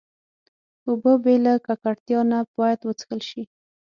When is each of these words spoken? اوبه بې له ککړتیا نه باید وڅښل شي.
اوبه 0.87 1.13
بې 1.23 1.35
له 1.45 1.53
ککړتیا 1.65 2.19
نه 2.31 2.37
باید 2.57 2.79
وڅښل 2.83 3.21
شي. 3.29 3.43